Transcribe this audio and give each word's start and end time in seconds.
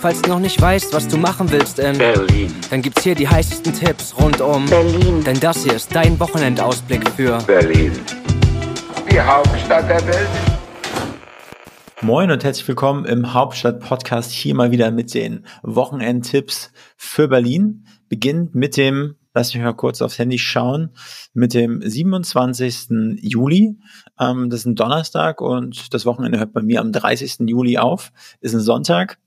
Falls 0.00 0.22
du 0.22 0.30
noch 0.30 0.38
nicht 0.38 0.60
weißt, 0.60 0.92
was 0.92 1.08
du 1.08 1.16
machen 1.16 1.50
willst 1.50 1.78
in 1.78 1.98
Berlin. 1.98 2.54
dann 2.70 2.80
gibt's 2.80 3.02
hier 3.02 3.14
die 3.14 3.28
heißesten 3.28 3.72
Tipps 3.72 4.14
rund 4.18 4.40
um 4.40 4.66
Berlin. 4.66 5.22
Denn 5.24 5.38
das 5.40 5.64
hier 5.64 5.74
ist 5.74 5.94
dein 5.94 6.18
Wochenendausblick 6.18 7.08
für 7.10 7.38
Berlin. 7.46 7.92
Die 9.10 9.20
Hauptstadt 9.20 9.88
der 9.88 10.06
Welt. 10.06 10.28
Moin 12.02 12.30
und 12.30 12.44
herzlich 12.44 12.68
willkommen 12.68 13.04
im 13.04 13.34
Hauptstadt-Podcast. 13.34 14.30
Hier 14.30 14.54
mal 14.54 14.70
wieder 14.70 14.90
mit 14.90 15.12
den 15.14 15.46
Wochenendtipps 15.62 16.70
für 16.96 17.28
Berlin. 17.28 17.86
Beginnt 18.08 18.54
mit 18.54 18.76
dem, 18.76 19.16
lass 19.36 19.52
mich 19.52 19.62
mal 19.62 19.74
kurz 19.74 20.00
aufs 20.00 20.18
Handy 20.18 20.38
schauen, 20.38 20.90
mit 21.34 21.52
dem 21.52 21.82
27. 21.82 23.20
Juli. 23.20 23.76
Ähm, 24.18 24.48
das 24.48 24.60
ist 24.60 24.66
ein 24.66 24.76
Donnerstag 24.76 25.42
und 25.42 25.92
das 25.92 26.06
Wochenende 26.06 26.38
hört 26.38 26.54
bei 26.54 26.62
mir 26.62 26.80
am 26.80 26.90
30. 26.90 27.40
Juli 27.40 27.76
auf. 27.76 28.12
Ist 28.40 28.54
ein 28.54 28.60
Sonntag. 28.60 29.18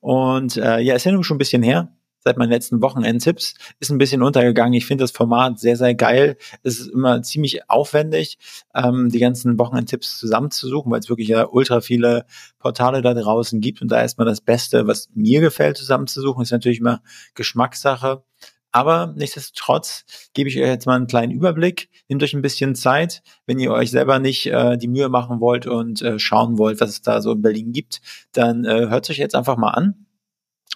Und 0.00 0.56
äh, 0.56 0.80
ja, 0.80 0.96
ist 0.96 1.04
ja 1.04 1.12
nun 1.12 1.22
schon 1.22 1.36
ein 1.36 1.38
bisschen 1.38 1.62
her 1.62 1.96
seit 2.24 2.38
meinen 2.38 2.50
letzten 2.50 2.82
Wochenendtipps. 2.82 3.54
Ist 3.78 3.90
ein 3.90 3.98
bisschen 3.98 4.22
untergegangen. 4.22 4.74
Ich 4.74 4.86
finde 4.86 5.04
das 5.04 5.12
Format 5.12 5.60
sehr, 5.60 5.76
sehr 5.76 5.94
geil. 5.94 6.36
Es 6.64 6.80
ist 6.80 6.88
immer 6.88 7.22
ziemlich 7.22 7.68
aufwendig, 7.70 8.38
ähm, 8.74 9.10
die 9.10 9.20
ganzen 9.20 9.58
Wochenendtipps 9.58 10.18
zusammenzusuchen, 10.18 10.90
weil 10.90 11.00
es 11.00 11.08
wirklich 11.08 11.28
ja 11.28 11.46
ultra 11.48 11.80
viele 11.80 12.26
Portale 12.58 13.00
da 13.00 13.14
draußen 13.14 13.60
gibt. 13.60 13.80
Und 13.80 13.92
da 13.92 14.00
erstmal 14.00 14.26
das 14.26 14.40
Beste, 14.40 14.88
was 14.88 15.08
mir 15.14 15.40
gefällt, 15.40 15.76
zusammenzusuchen, 15.76 16.42
ist 16.42 16.52
natürlich 16.52 16.80
immer 16.80 17.00
Geschmackssache. 17.34 18.24
Aber 18.72 19.12
nichtsdestotrotz 19.16 20.04
gebe 20.32 20.48
ich 20.48 20.58
euch 20.58 20.66
jetzt 20.66 20.86
mal 20.86 20.96
einen 20.96 21.06
kleinen 21.06 21.32
Überblick. 21.32 21.90
Nehmt 22.08 22.22
euch 22.22 22.32
ein 22.32 22.42
bisschen 22.42 22.74
Zeit, 22.74 23.22
wenn 23.46 23.60
ihr 23.60 23.70
euch 23.70 23.90
selber 23.90 24.18
nicht 24.18 24.46
äh, 24.46 24.78
die 24.78 24.88
Mühe 24.88 25.10
machen 25.10 25.40
wollt 25.40 25.66
und 25.66 26.00
äh, 26.00 26.18
schauen 26.18 26.56
wollt, 26.58 26.80
was 26.80 26.90
es 26.90 27.02
da 27.02 27.20
so 27.20 27.32
in 27.32 27.42
Berlin 27.42 27.72
gibt, 27.72 28.00
dann 28.32 28.64
äh, 28.64 28.88
hört 28.88 29.08
euch 29.10 29.18
jetzt 29.18 29.34
einfach 29.34 29.58
mal 29.58 29.70
an. 29.70 30.06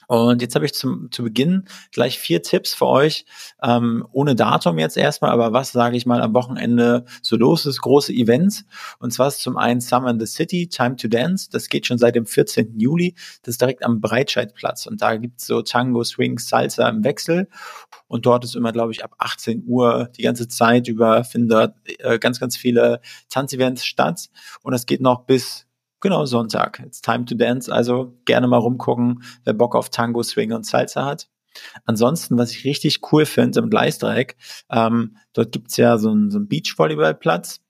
Und 0.09 0.41
jetzt 0.41 0.55
habe 0.55 0.65
ich 0.65 0.75
zum, 0.75 1.11
zu 1.11 1.25
Beginn 1.25 1.65
gleich 1.91 2.19
vier 2.19 2.43
Tipps 2.43 2.75
für 2.75 2.87
euch, 2.87 3.25
ähm, 3.63 4.07
ohne 4.13 4.37
Datum 4.37 4.79
jetzt 4.79 4.97
erstmal, 4.97 5.33
aber 5.33 5.53
was 5.53 5.73
sage 5.73 5.97
ich 5.97 6.07
mal 6.07 6.23
am 6.23 6.35
Wochenende 6.35 7.05
so 7.23 7.37
los 7.37 7.67
ist, 7.67 7.81
große 7.81 8.13
Events. 8.13 8.65
Und 8.99 9.13
zwar 9.13 9.29
ist 9.29 9.41
zum 9.41 9.57
einen 9.57 9.81
Summer 9.81 10.11
in 10.11 10.21
the 10.21 10.27
City, 10.27 10.69
Time 10.69 10.97
to 10.97 11.09
Dance, 11.09 11.49
das 11.51 11.69
geht 11.69 11.87
schon 11.87 11.99
seit 11.99 12.15
dem 12.15 12.27
14. 12.27 12.79
Juli, 12.79 13.15
das 13.43 13.55
ist 13.55 13.61
direkt 13.61 13.85
am 13.85 14.01
Breitscheidplatz. 14.01 14.87
Und 14.87 15.03
da 15.03 15.17
gibt's 15.17 15.47
so 15.47 15.63
Tango, 15.63 16.05
Swing, 16.05 16.39
Salsa 16.39 16.89
im 16.89 17.03
Wechsel. 17.03 17.49
Und 18.07 18.27
dort 18.27 18.45
ist 18.45 18.55
immer, 18.55 18.73
glaube 18.73 18.93
ich, 18.93 19.03
ab 19.03 19.15
18 19.19 19.65
Uhr 19.67 20.11
die 20.17 20.23
ganze 20.23 20.47
Zeit 20.47 20.87
über 20.87 21.25
finden 21.25 21.49
dort 21.49 21.75
äh, 21.99 22.19
ganz, 22.21 22.39
ganz 22.39 22.57
viele 22.57 23.01
Tanzevents 23.29 23.85
statt. 23.85 24.29
Und 24.63 24.73
das 24.73 24.87
geht 24.87 25.01
noch 25.01 25.25
bis 25.25 25.66
Genau, 26.01 26.25
Sonntag. 26.27 26.81
It's 26.81 27.01
time 27.01 27.25
to 27.25 27.35
dance. 27.35 27.73
Also 27.73 28.19
gerne 28.25 28.47
mal 28.47 28.59
rumgucken, 28.59 29.23
wer 29.45 29.55
Bock 29.55 29.75
auf 29.75 29.91
Tango, 29.91 30.23
Swing 30.23 30.53
und 30.53 30.67
Salsa 30.67 31.05
hat. 31.05 31.29
Ansonsten, 31.85 32.37
was 32.37 32.53
ich 32.53 32.65
richtig 32.65 33.01
cool 33.13 33.25
finde 33.25 33.61
im 33.61 33.71
Gleisdreieck, 33.71 34.37
ähm, 34.71 35.17
dort 35.33 35.53
gibt's 35.53 35.77
ja 35.77 35.97
so 35.99 36.11
einen, 36.11 36.31
so 36.31 36.39
Beachvolleyballplatz. 36.41 37.61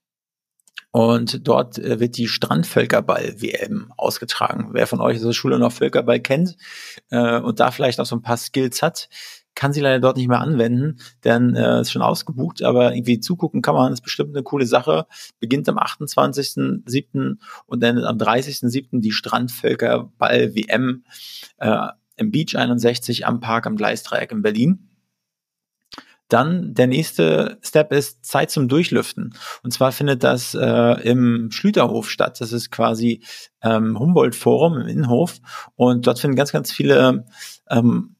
Und 0.91 1.47
dort 1.47 1.77
äh, 1.77 1.99
wird 1.99 2.17
die 2.17 2.27
Strandvölkerball-WM 2.27 3.93
ausgetragen. 3.97 4.69
Wer 4.71 4.87
von 4.87 5.01
euch 5.01 5.17
aus 5.17 5.23
der 5.23 5.33
Schule 5.33 5.59
noch 5.59 5.71
Völkerball 5.71 6.19
kennt 6.19 6.55
äh, 7.11 7.39
und 7.39 7.59
da 7.59 7.71
vielleicht 7.71 7.99
auch 7.99 8.05
so 8.05 8.15
ein 8.15 8.21
paar 8.21 8.37
Skills 8.37 8.81
hat, 8.81 9.09
kann 9.57 9.73
sie 9.73 9.81
leider 9.81 9.99
dort 9.99 10.17
nicht 10.17 10.27
mehr 10.27 10.39
anwenden, 10.39 10.99
denn 11.23 11.55
äh, 11.55 11.81
ist 11.81 11.91
schon 11.91 12.03
ausgebucht, 12.03 12.61
aber 12.61 12.93
irgendwie 12.93 13.19
zugucken 13.19 13.63
kann 13.63 13.73
man, 13.73 13.91
ist 13.91 14.01
bestimmt 14.01 14.35
eine 14.35 14.43
coole 14.43 14.67
Sache. 14.67 15.07
Beginnt 15.39 15.67
am 15.67 15.79
28.07. 15.79 17.37
und 17.65 17.83
endet 17.83 18.05
am 18.05 18.17
30.07. 18.17 19.01
die 19.01 19.11
Strandvölkerball 19.11 20.53
WM 20.53 21.03
äh, 21.57 21.87
im 22.17 22.29
Beach 22.29 22.55
61 22.55 23.25
am 23.25 23.39
Park 23.39 23.65
am 23.65 23.75
Gleisdreieck 23.75 24.31
in 24.31 24.43
Berlin. 24.43 24.89
Dann 26.29 26.75
der 26.75 26.87
nächste 26.87 27.57
Step 27.63 27.91
ist 27.91 28.25
Zeit 28.25 28.51
zum 28.51 28.67
Durchlüften. 28.67 29.33
Und 29.63 29.71
zwar 29.71 29.91
findet 29.91 30.23
das 30.23 30.53
äh, 30.53 31.01
im 31.01 31.49
Schlüterhof 31.49 32.11
statt. 32.11 32.41
Das 32.41 32.51
ist 32.51 32.69
quasi 32.69 33.23
ähm, 33.63 33.97
Humboldt-Forum 33.97 34.81
im 34.81 34.87
Innenhof. 34.87 35.39
Und 35.75 36.05
dort 36.05 36.19
finden 36.19 36.35
ganz, 36.35 36.51
ganz 36.51 36.71
viele 36.71 37.25
ähm, 37.69 38.16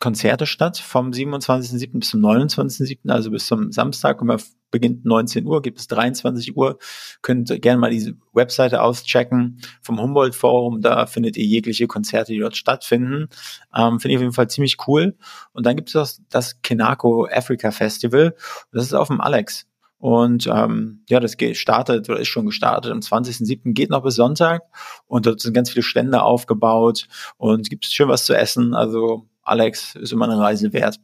Konzerte 0.00 0.46
statt 0.46 0.78
vom 0.78 1.10
27.07. 1.10 1.98
bis 1.98 2.10
zum 2.10 2.20
29.07., 2.20 3.10
also 3.10 3.30
bis 3.30 3.46
zum 3.46 3.72
Samstag. 3.72 4.20
Und 4.22 4.28
beginnt 4.70 5.04
19 5.04 5.46
Uhr, 5.46 5.62
gibt 5.62 5.78
es 5.78 5.88
23 5.88 6.56
Uhr. 6.56 6.78
Könnt 7.22 7.48
gerne 7.62 7.78
mal 7.78 7.90
diese 7.90 8.14
Webseite 8.32 8.82
auschecken 8.82 9.60
vom 9.82 10.00
Humboldt 10.00 10.34
Forum. 10.34 10.80
Da 10.80 11.06
findet 11.06 11.36
ihr 11.36 11.44
jegliche 11.44 11.86
Konzerte, 11.86 12.32
die 12.32 12.38
dort 12.38 12.56
stattfinden. 12.56 13.28
Ähm, 13.74 14.00
Finde 14.00 14.12
ich 14.12 14.16
auf 14.16 14.22
jeden 14.22 14.34
Fall 14.34 14.50
ziemlich 14.50 14.76
cool. 14.86 15.16
Und 15.52 15.66
dann 15.66 15.76
gibt 15.76 15.88
es 15.88 15.92
das, 15.94 16.22
das 16.28 16.62
Kenako 16.62 17.26
Africa 17.30 17.70
Festival. 17.70 18.34
Das 18.72 18.84
ist 18.84 18.94
auf 18.94 19.08
dem 19.08 19.20
Alex. 19.20 19.66
Und 20.00 20.46
ähm, 20.46 21.02
ja, 21.08 21.18
das 21.18 21.36
geht, 21.36 21.56
startet 21.56 22.08
oder 22.08 22.20
ist 22.20 22.28
schon 22.28 22.46
gestartet. 22.46 22.92
Am 22.92 23.00
20.07. 23.00 23.72
geht 23.72 23.90
noch 23.90 24.04
bis 24.04 24.14
Sonntag. 24.14 24.62
Und 25.06 25.26
dort 25.26 25.40
sind 25.40 25.54
ganz 25.54 25.70
viele 25.70 25.82
Stände 25.82 26.22
aufgebaut 26.22 27.08
und 27.36 27.68
gibt 27.68 27.84
es 27.84 27.92
schön 27.92 28.08
was 28.08 28.24
zu 28.24 28.34
essen. 28.34 28.74
Also 28.74 29.26
Alex 29.48 29.94
ist 29.94 30.12
immer 30.12 30.26
eine 30.26 30.38
Reise 30.38 30.72
wert. 30.72 31.00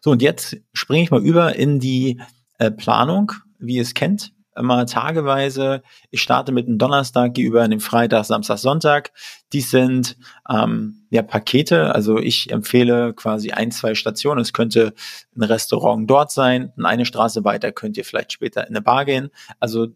So, 0.00 0.10
und 0.10 0.22
jetzt 0.22 0.56
springe 0.72 1.02
ich 1.02 1.10
mal 1.10 1.22
über 1.22 1.56
in 1.56 1.80
die 1.80 2.20
äh, 2.58 2.70
Planung, 2.70 3.32
wie 3.58 3.76
ihr 3.76 3.82
es 3.82 3.94
kennt. 3.94 4.32
Immer 4.54 4.84
tageweise. 4.84 5.82
Ich 6.10 6.20
starte 6.20 6.52
mit 6.52 6.66
dem 6.66 6.76
Donnerstag, 6.76 7.32
gehe 7.32 7.46
über 7.46 7.64
in 7.64 7.70
den 7.70 7.80
Freitag, 7.80 8.26
Samstag, 8.26 8.58
Sonntag. 8.58 9.12
Dies 9.54 9.70
sind 9.70 10.18
ähm, 10.46 11.06
ja 11.08 11.22
Pakete. 11.22 11.94
Also 11.94 12.18
ich 12.18 12.50
empfehle 12.50 13.14
quasi 13.14 13.52
ein, 13.52 13.70
zwei 13.70 13.94
Stationen. 13.94 14.40
Es 14.40 14.52
könnte 14.52 14.92
ein 15.34 15.42
Restaurant 15.42 16.10
dort 16.10 16.32
sein. 16.32 16.70
Und 16.76 16.84
eine 16.84 17.06
Straße 17.06 17.44
weiter 17.44 17.72
könnt 17.72 17.96
ihr 17.96 18.04
vielleicht 18.04 18.32
später 18.32 18.62
in 18.68 18.74
eine 18.74 18.82
Bar 18.82 19.06
gehen. 19.06 19.30
Also 19.58 19.88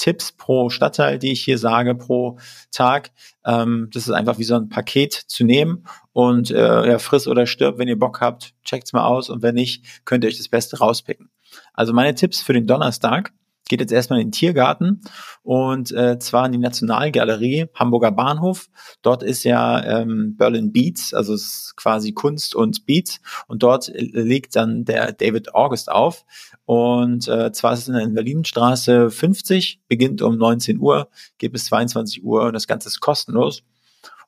Tipps 0.00 0.32
pro 0.32 0.70
Stadtteil, 0.70 1.18
die 1.18 1.32
ich 1.32 1.44
hier 1.44 1.58
sage, 1.58 1.94
pro 1.94 2.38
Tag. 2.72 3.10
Ähm, 3.44 3.88
das 3.92 4.04
ist 4.04 4.12
einfach 4.12 4.38
wie 4.38 4.44
so 4.44 4.56
ein 4.56 4.70
Paket 4.70 5.12
zu 5.12 5.44
nehmen 5.44 5.84
und 6.12 6.50
äh, 6.50 6.88
ja, 6.88 6.98
friss 6.98 7.28
oder 7.28 7.46
stirb, 7.46 7.78
wenn 7.78 7.86
ihr 7.86 7.98
Bock 7.98 8.20
habt, 8.20 8.54
checkt's 8.64 8.92
mal 8.92 9.04
aus 9.04 9.28
und 9.28 9.42
wenn 9.42 9.54
nicht, 9.54 10.04
könnt 10.06 10.24
ihr 10.24 10.28
euch 10.28 10.38
das 10.38 10.48
Beste 10.48 10.78
rauspicken. 10.78 11.30
Also 11.74 11.92
meine 11.92 12.14
Tipps 12.14 12.42
für 12.42 12.54
den 12.54 12.66
Donnerstag 12.66 13.32
geht 13.68 13.80
jetzt 13.80 13.92
erstmal 13.92 14.20
in 14.20 14.28
den 14.28 14.32
Tiergarten 14.32 15.00
und 15.42 15.92
äh, 15.92 16.18
zwar 16.18 16.46
in 16.46 16.52
die 16.52 16.58
Nationalgalerie 16.58 17.66
Hamburger 17.74 18.10
Bahnhof. 18.10 18.66
Dort 19.02 19.22
ist 19.22 19.44
ja 19.44 19.82
ähm, 19.84 20.36
Berlin 20.36 20.72
Beats, 20.72 21.14
also 21.14 21.34
es 21.34 21.42
ist 21.42 21.76
quasi 21.76 22.12
Kunst 22.12 22.54
und 22.54 22.84
Beats 22.86 23.20
und 23.46 23.62
dort 23.62 23.90
legt 23.94 24.56
dann 24.56 24.84
der 24.84 25.12
David 25.12 25.54
August 25.54 25.90
auf 25.90 26.24
und 26.64 27.28
äh, 27.28 27.52
zwar 27.52 27.74
ist 27.74 27.80
es 27.80 27.88
in 27.88 27.94
der 27.94 28.06
Berlinstraße 28.08 29.10
50, 29.10 29.80
beginnt 29.88 30.22
um 30.22 30.36
19 30.36 30.78
Uhr, 30.78 31.08
geht 31.38 31.52
bis 31.52 31.66
22 31.66 32.24
Uhr 32.24 32.42
und 32.42 32.52
das 32.54 32.66
Ganze 32.66 32.88
ist 32.88 33.00
kostenlos. 33.00 33.62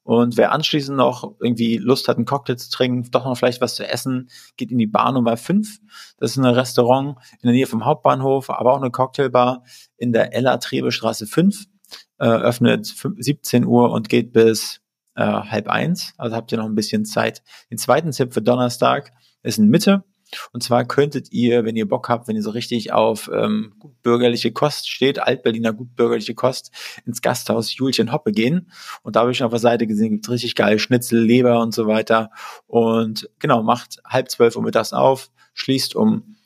Und 0.04 0.36
wer 0.36 0.52
anschließend 0.52 0.96
noch 0.96 1.36
irgendwie 1.40 1.78
Lust 1.78 2.08
hat, 2.08 2.16
einen 2.16 2.26
Cocktail 2.26 2.56
zu 2.56 2.70
trinken, 2.70 3.10
doch 3.10 3.24
noch 3.24 3.36
vielleicht 3.36 3.60
was 3.60 3.76
zu 3.76 3.88
essen, 3.88 4.28
geht 4.56 4.72
in 4.72 4.78
die 4.78 4.86
Bar 4.86 5.12
Nummer 5.12 5.36
5. 5.36 5.78
Das 6.18 6.32
ist 6.32 6.38
ein 6.38 6.44
Restaurant 6.44 7.18
in 7.40 7.46
der 7.46 7.52
Nähe 7.52 7.66
vom 7.66 7.84
Hauptbahnhof, 7.84 8.50
aber 8.50 8.72
auch 8.72 8.80
eine 8.80 8.90
Cocktailbar 8.90 9.64
in 9.96 10.12
der 10.12 10.34
Ella 10.34 10.56
Trebestraße 10.56 11.26
5. 11.26 11.66
Äh, 12.18 12.26
öffnet 12.26 12.86
17 12.86 13.64
Uhr 13.64 13.90
und 13.90 14.08
geht 14.08 14.32
bis 14.32 14.80
äh, 15.14 15.22
halb 15.24 15.68
eins. 15.68 16.14
Also 16.16 16.36
habt 16.36 16.50
ihr 16.52 16.58
noch 16.58 16.66
ein 16.66 16.74
bisschen 16.74 17.04
Zeit. 17.04 17.42
Den 17.70 17.78
zweiten 17.78 18.10
Tipp 18.10 18.32
für 18.34 18.42
Donnerstag 18.42 19.12
ist 19.42 19.58
in 19.58 19.68
Mitte. 19.68 20.04
Und 20.52 20.62
zwar 20.62 20.84
könntet 20.84 21.32
ihr, 21.32 21.64
wenn 21.64 21.76
ihr 21.76 21.88
Bock 21.88 22.08
habt, 22.08 22.28
wenn 22.28 22.36
ihr 22.36 22.42
so 22.42 22.50
richtig 22.50 22.92
auf 22.92 23.30
ähm, 23.32 23.74
bürgerliche 24.02 24.52
Kost 24.52 24.90
steht, 24.90 25.18
Altberliner 25.18 25.72
gutbürgerliche 25.72 26.34
Kost, 26.34 26.70
ins 27.06 27.22
Gasthaus 27.22 27.74
Julchen 27.74 28.12
Hoppe 28.12 28.32
gehen. 28.32 28.70
Und 29.02 29.16
da 29.16 29.20
habe 29.20 29.32
ich 29.32 29.38
schon 29.38 29.46
auf 29.46 29.52
der 29.52 29.60
Seite 29.60 29.86
gesehen, 29.86 30.12
gibt 30.12 30.28
richtig 30.28 30.54
geil 30.54 30.78
Schnitzel, 30.78 31.22
Leber 31.22 31.60
und 31.60 31.74
so 31.74 31.86
weiter. 31.86 32.30
Und 32.66 33.30
genau, 33.38 33.62
macht 33.62 33.98
halb 34.06 34.30
zwölf 34.30 34.56
Uhr 34.56 34.62
mittags 34.62 34.92
auf, 34.92 35.30
schließt 35.54 35.94
um 35.94 36.36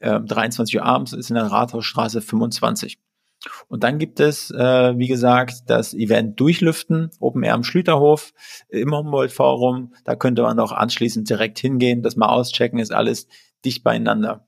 äh, 0.00 0.20
23 0.20 0.76
Uhr 0.76 0.84
abends, 0.84 1.12
ist 1.12 1.30
in 1.30 1.36
der 1.36 1.44
Rathausstraße 1.44 2.20
25. 2.20 2.98
Und 3.68 3.84
dann 3.84 3.98
gibt 3.98 4.20
es, 4.20 4.50
äh, 4.50 4.98
wie 4.98 5.08
gesagt, 5.08 5.64
das 5.66 5.94
Event 5.94 6.40
Durchlüften, 6.40 7.10
Open 7.20 7.42
Air 7.42 7.54
am 7.54 7.64
Schlüterhof 7.64 8.32
im 8.68 8.94
Humboldt 8.94 9.32
Forum. 9.32 9.94
Da 10.04 10.16
könnte 10.16 10.42
man 10.42 10.58
auch 10.58 10.72
anschließend 10.72 11.28
direkt 11.28 11.58
hingehen, 11.58 12.02
das 12.02 12.16
mal 12.16 12.28
auschecken, 12.28 12.78
ist 12.78 12.92
alles 12.92 13.28
dicht 13.64 13.84
beieinander. 13.84 14.46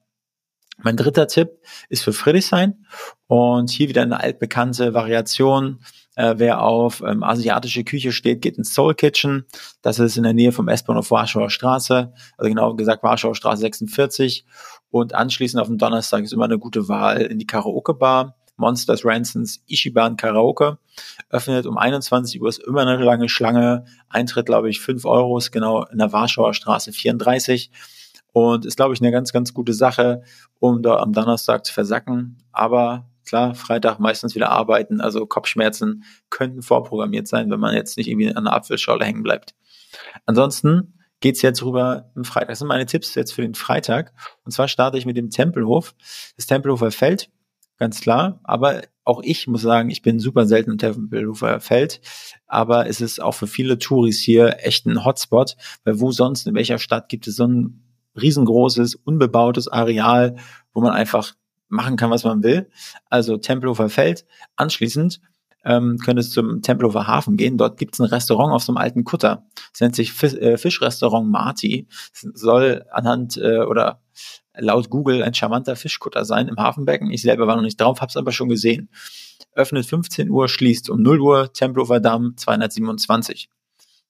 Mein 0.81 0.97
dritter 0.97 1.27
Tipp 1.27 1.59
ist 1.89 2.05
für 2.05 2.13
Friedrichshain 2.13 2.87
und 3.27 3.69
hier 3.69 3.89
wieder 3.89 4.03
eine 4.03 4.21
altbekannte 4.21 4.95
Variation. 4.95 5.81
Äh, 6.15 6.35
wer 6.39 6.63
auf 6.63 7.03
ähm, 7.05 7.25
asiatische 7.25 7.83
Küche 7.83 8.13
steht, 8.13 8.43
geht 8.43 8.59
ins 8.59 8.75
Soul 8.75 8.95
Kitchen. 8.95 9.45
Das 9.83 9.99
ist 9.99 10.17
in 10.17 10.23
der 10.23 10.35
Nähe 10.35 10.53
vom 10.53 10.69
S-Bahnhof 10.69 11.11
Warschauer 11.11 11.51
Straße, 11.51 12.13
also 12.37 12.49
genau 12.49 12.75
gesagt 12.75 13.03
Warschauer 13.03 13.35
Straße 13.35 13.61
46. 13.61 14.45
Und 14.91 15.15
anschließend 15.15 15.61
auf 15.61 15.67
dem 15.67 15.79
Donnerstag 15.79 16.23
ist 16.23 16.33
immer 16.33 16.45
eine 16.45 16.59
gute 16.59 16.89
Wahl 16.89 17.23
in 17.23 17.41
die 17.41 17.47
Karaoke 17.47 17.95
Bar 17.95 18.38
Monsters 18.59 19.05
Ransons 19.05 19.63
Ishiban 19.67 20.17
Karaoke. 20.17 20.79
Öffnet 21.31 21.67
um 21.67 21.79
21 21.79 22.41
Uhr, 22.41 22.49
ist 22.49 22.63
immer 22.63 22.83
eine 22.83 23.03
lange 23.03 23.29
Schlange. 23.29 23.85
Eintritt, 24.09 24.47
glaube 24.47 24.69
ich, 24.69 24.81
5 24.81 25.05
Euro, 25.05 25.39
ist 25.39 25.51
genau 25.51 25.85
in 25.87 25.99
der 25.99 26.13
Warschauer 26.13 26.55
Straße 26.55 26.93
34. 26.93 27.71
Und 28.33 28.67
ist, 28.67 28.77
glaube 28.77 28.95
ich, 28.95 29.01
eine 29.01 29.11
ganz, 29.11 29.33
ganz 29.33 29.55
gute 29.55 29.73
Sache, 29.73 30.23
um 30.59 30.83
da 30.83 30.99
am 30.99 31.13
Donnerstag 31.13 31.65
zu 31.65 31.73
versacken. 31.73 32.43
Aber 32.53 33.09
klar, 33.25 33.55
Freitag 33.55 33.99
meistens 33.99 34.35
wieder 34.35 34.51
arbeiten, 34.51 35.01
also 35.01 35.27
Kopfschmerzen 35.27 36.05
könnten 36.31 36.63
vorprogrammiert 36.63 37.29
sein, 37.29 37.51
wenn 37.51 37.61
man 37.61 37.75
jetzt 37.75 37.97
nicht 37.97 38.09
irgendwie 38.09 38.35
an 38.35 38.45
der 38.45 38.55
Apfelschorle 38.55 39.05
hängen 39.05 39.23
bleibt. 39.23 39.55
Ansonsten 40.27 40.99
geht's 41.21 41.43
jetzt 41.43 41.63
rüber 41.63 42.11
im 42.15 42.25
Freitag. 42.25 42.49
Das 42.49 42.59
sind 42.61 42.69
meine 42.69 42.87
Tipps 42.87 43.15
jetzt 43.15 43.33
für 43.33 43.43
den 43.43 43.55
Freitag. 43.55 44.13
Und 44.45 44.53
zwar 44.53 44.69
starte 44.69 44.99
ich 44.99 45.07
mit 45.07 45.17
dem 45.17 45.31
Tempelhof. 45.31 45.95
Das 46.37 46.47
Tempelhofer 46.47 46.91
Feld, 46.91 47.31
ganz 47.79 48.01
klar. 48.01 48.41
Aber 48.45 48.83
auch 49.05 49.23
ich 49.23 49.47
muss 49.47 49.63
sagen, 49.63 49.91
ich 49.91 50.03
bin 50.03 50.21
super 50.21 50.47
selten 50.47 50.73
im 50.73 50.79
Tempelhofer 50.79 51.61
Feld. 51.61 52.01
Aber 52.47 52.87
es 52.87 53.01
ist 53.01 53.23
auch 53.23 53.33
für 53.33 53.47
viele 53.47 53.79
Touris 53.79 54.21
hier 54.21 54.59
echt 54.61 54.87
ein 54.87 55.05
Hotspot, 55.05 55.57
weil 55.85 56.01
wo 56.01 56.13
sonst, 56.13 56.47
in 56.47 56.55
welcher 56.55 56.79
Stadt 56.79 57.09
gibt 57.09 57.27
es 57.27 57.37
so 57.37 57.47
ein 57.47 57.83
riesengroßes, 58.21 58.97
unbebautes 58.97 59.69
Areal, 59.69 60.37
wo 60.73 60.81
man 60.81 60.93
einfach 60.93 61.35
machen 61.69 61.97
kann, 61.97 62.11
was 62.11 62.25
man 62.25 62.43
will. 62.43 62.69
Also 63.09 63.37
Tempelhofer 63.37 63.89
Feld. 63.89 64.27
Anschließend 64.57 65.21
ähm, 65.65 65.99
könntest 65.99 66.33
zum 66.33 66.63
Tempelhofer 66.63 67.07
Hafen 67.07 67.37
gehen. 67.37 67.59
Dort 67.59 67.79
gibt 67.79 67.95
es 67.95 68.01
ein 68.01 68.07
Restaurant 68.07 68.55
auf 68.55 68.63
so 68.63 68.73
einem 68.73 68.79
alten 68.79 69.05
Kutter. 69.05 69.47
Es 69.73 69.81
nennt 69.81 69.95
sich 69.95 70.23
äh, 70.23 70.57
Fischrestaurant 70.57 71.29
Marti. 71.29 71.89
Es 72.13 72.27
soll 72.35 72.85
anhand 72.91 73.37
äh, 73.37 73.61
oder 73.61 74.01
laut 74.59 74.91
Google 74.91 75.23
ein 75.23 75.35
charmanter 75.35 75.77
Fischkutter 75.77 76.25
sein 76.25 76.49
im 76.49 76.57
Hafenbecken. 76.57 77.11
Ich 77.11 77.23
selber 77.23 77.47
war 77.47 77.57
noch 77.57 77.63
nicht 77.63 77.81
drauf, 77.81 78.01
habe 78.01 78.11
es 78.11 78.17
aber 78.17 78.33
schon 78.33 78.49
gesehen. 78.49 78.91
Öffnet 79.53 79.87
15 79.87 80.31
Uhr, 80.31 80.49
schließt 80.49 80.91
um 80.91 81.03
0 81.03 81.21
Uhr, 81.21 81.53
Tempelhofer 81.53 82.01
Damm 82.01 82.35
227. 82.37 83.49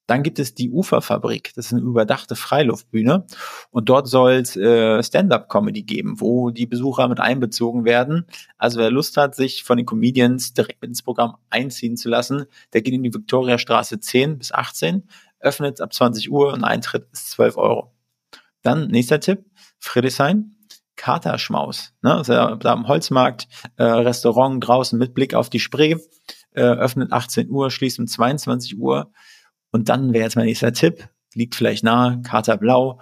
Dann 0.09 0.23
gibt 0.23 0.39
es 0.39 0.55
die 0.55 0.71
Uferfabrik. 0.71 1.51
Das 1.55 1.67
ist 1.67 1.73
eine 1.73 1.81
überdachte 1.81 2.35
Freiluftbühne. 2.35 3.27
Und 3.69 3.89
dort 3.89 4.07
soll 4.07 4.33
es 4.33 4.55
äh, 4.55 5.03
Stand-up-Comedy 5.03 5.83
geben, 5.83 6.19
wo 6.19 6.49
die 6.49 6.65
Besucher 6.65 7.07
mit 7.07 7.19
einbezogen 7.19 7.85
werden. 7.85 8.25
Also 8.57 8.79
wer 8.79 8.89
Lust 8.89 9.17
hat, 9.17 9.35
sich 9.35 9.63
von 9.63 9.77
den 9.77 9.85
Comedians 9.85 10.53
direkt 10.53 10.83
ins 10.83 11.03
Programm 11.03 11.37
einziehen 11.51 11.95
zu 11.95 12.09
lassen, 12.09 12.45
der 12.73 12.81
geht 12.81 12.95
in 12.95 13.03
die 13.03 13.13
Viktoriastraße 13.13 13.99
10 13.99 14.39
bis 14.39 14.51
18, 14.51 15.03
öffnet 15.41 15.79
ab 15.79 15.93
20 15.93 16.31
Uhr 16.31 16.53
und 16.53 16.63
Eintritt 16.63 17.07
ist 17.13 17.29
12 17.29 17.57
Euro. 17.57 17.91
Dann 18.63 18.87
nächster 18.87 19.19
Tipp, 19.19 19.45
Friedrichshain. 19.79 20.55
Katerschmaus, 20.99 21.93
ne? 22.01 22.13
Also 22.13 22.33
da 22.33 22.73
am 22.73 22.89
Holzmarkt, 22.89 23.47
äh, 23.77 23.83
Restaurant 23.83 24.61
draußen 24.61 24.99
mit 24.99 25.13
Blick 25.13 25.33
auf 25.33 25.49
die 25.49 25.61
Spree, 25.61 25.95
äh, 26.51 26.61
öffnet 26.61 27.13
18 27.13 27.49
Uhr, 27.49 27.71
schließt 27.71 27.99
um 27.99 28.05
22 28.05 28.77
Uhr. 28.77 29.09
Und 29.71 29.87
dann 29.87 30.11
wäre 30.11 30.25
jetzt 30.25 30.35
mein 30.35 30.47
nächster 30.47 30.73
Tipp, 30.73 31.07
liegt 31.33 31.55
vielleicht 31.55 31.85
nahe, 31.85 32.21
Kater 32.23 32.57
Blau, 32.57 32.99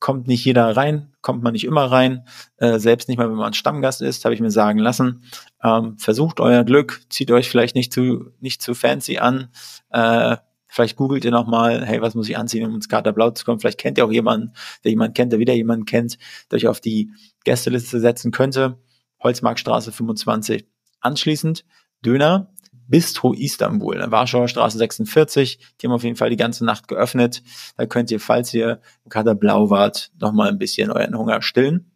kommt 0.00 0.26
nicht 0.26 0.44
jeder 0.44 0.76
rein, 0.76 1.14
kommt 1.22 1.42
man 1.42 1.54
nicht 1.54 1.64
immer 1.64 1.90
rein, 1.90 2.26
äh, 2.58 2.78
selbst 2.78 3.08
nicht 3.08 3.16
mal, 3.16 3.30
wenn 3.30 3.36
man 3.36 3.54
Stammgast 3.54 4.02
ist, 4.02 4.26
habe 4.26 4.34
ich 4.34 4.40
mir 4.42 4.50
sagen 4.50 4.78
lassen. 4.78 5.24
Ähm, 5.62 5.96
versucht 5.96 6.40
euer 6.40 6.62
Glück, 6.62 7.00
zieht 7.08 7.30
euch 7.30 7.48
vielleicht 7.48 7.74
nicht 7.74 7.90
zu, 7.90 8.32
nicht 8.38 8.60
zu 8.60 8.74
fancy 8.74 9.16
an, 9.16 9.48
äh, 9.88 10.36
Vielleicht 10.74 10.96
googelt 10.96 11.24
ihr 11.24 11.30
nochmal, 11.30 11.86
hey, 11.86 12.00
was 12.02 12.16
muss 12.16 12.28
ich 12.28 12.36
anziehen, 12.36 12.66
um 12.66 12.74
ins 12.74 12.88
Kater 12.88 13.12
Blau 13.12 13.30
zu 13.30 13.44
kommen? 13.44 13.60
Vielleicht 13.60 13.78
kennt 13.78 13.96
ihr 13.96 14.04
auch 14.04 14.10
jemanden, 14.10 14.54
der 14.82 14.90
jemanden 14.90 15.14
kennt, 15.14 15.30
der 15.30 15.38
wieder 15.38 15.54
jemanden 15.54 15.84
kennt, 15.84 16.18
der 16.50 16.56
euch 16.56 16.66
auf 16.66 16.80
die 16.80 17.12
Gästeliste 17.44 18.00
setzen 18.00 18.32
könnte. 18.32 18.82
Holzmarktstraße 19.22 19.92
25. 19.92 20.66
Anschließend 20.98 21.64
Döner, 22.04 22.52
Bistro 22.88 23.34
Istanbul, 23.34 24.04
Warschauer 24.10 24.48
Straße 24.48 24.76
46. 24.76 25.60
Die 25.80 25.86
haben 25.86 25.94
auf 25.94 26.02
jeden 26.02 26.16
Fall 26.16 26.30
die 26.30 26.36
ganze 26.36 26.64
Nacht 26.64 26.88
geöffnet. 26.88 27.44
Da 27.76 27.86
könnt 27.86 28.10
ihr, 28.10 28.18
falls 28.18 28.52
ihr 28.52 28.80
im 29.04 29.10
Kader 29.10 29.36
Blau 29.36 29.70
wart, 29.70 30.10
nochmal 30.18 30.48
ein 30.48 30.58
bisschen 30.58 30.90
euren 30.90 31.16
Hunger 31.16 31.40
stillen. 31.40 31.92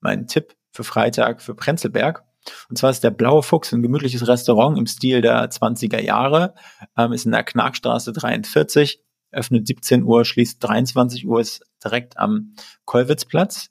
Mein 0.00 0.26
Tipp 0.26 0.54
für 0.70 0.84
Freitag 0.84 1.40
für 1.40 1.54
Prenzlberg. 1.54 2.26
Und 2.68 2.76
zwar 2.78 2.90
ist 2.90 3.04
der 3.04 3.10
Blaue 3.10 3.42
Fuchs 3.42 3.72
ein 3.72 3.82
gemütliches 3.82 4.26
Restaurant 4.26 4.78
im 4.78 4.86
Stil 4.86 5.20
der 5.20 5.50
20er 5.50 6.00
Jahre. 6.00 6.54
Ähm, 6.96 7.12
ist 7.12 7.26
in 7.26 7.32
der 7.32 7.44
Knarkstraße 7.44 8.12
43. 8.12 9.00
Öffnet 9.32 9.66
17 9.66 10.04
Uhr, 10.04 10.24
schließt 10.24 10.62
23 10.62 11.26
Uhr, 11.26 11.40
ist 11.40 11.62
direkt 11.84 12.18
am 12.18 12.54
Kollwitzplatz. 12.84 13.70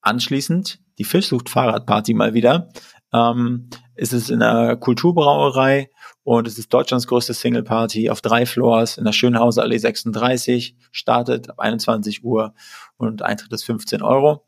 Anschließend 0.00 0.80
die 0.98 1.04
Fischsucht 1.04 1.48
Fahrradparty 1.48 2.14
mal 2.14 2.34
wieder. 2.34 2.68
Ähm, 3.12 3.68
ist 3.94 4.12
es 4.12 4.30
in 4.30 4.42
einer 4.42 4.76
Kulturbrauerei 4.76 5.90
und 6.24 6.46
es 6.46 6.58
ist 6.58 6.72
Deutschlands 6.72 7.06
größte 7.06 7.34
Single 7.34 7.62
Party 7.62 8.08
auf 8.08 8.20
drei 8.20 8.46
Floors 8.46 8.96
in 8.96 9.04
der 9.04 9.12
Schönhauser 9.12 9.62
Allee 9.62 9.76
36, 9.76 10.76
startet 10.92 11.50
ab 11.50 11.60
21 11.60 12.24
Uhr 12.24 12.54
und 12.96 13.22
Eintritt 13.22 13.52
ist 13.52 13.64
15 13.64 14.02
Euro. 14.02 14.46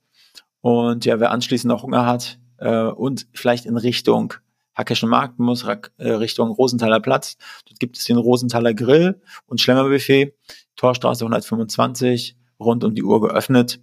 Und 0.61 1.05
ja, 1.05 1.20
wer 1.20 1.31
anschließend 1.31 1.69
noch 1.69 1.82
Hunger 1.82 2.06
hat 2.06 2.38
äh, 2.64 2.87
und 2.87 3.26
vielleicht 3.34 3.66
in 3.66 3.76
Richtung 3.76 4.34
Hackischen 4.75 5.08
Markt 5.08 5.38
muss, 5.38 5.62
äh, 5.62 6.08
Richtung 6.08 6.50
Rosenthaler 6.50 6.99
Platz, 6.99 7.37
dort 7.69 7.78
gibt 7.78 7.96
es 7.96 8.05
den 8.05 8.16
Rosenthaler 8.16 8.75
Grill 8.75 9.20
und 9.46 9.61
Schlemmerbuffet, 9.61 10.34
Torstraße 10.75 11.25
125, 11.25 12.37
rund 12.58 12.82
um 12.82 12.94
die 12.94 13.05
Uhr 13.05 13.20
geöffnet. 13.20 13.81